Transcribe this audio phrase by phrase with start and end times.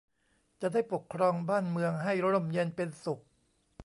[0.61, 3.21] จะได้ปกครองบ้านเมืองให้ร่มเย็นเป็นสุข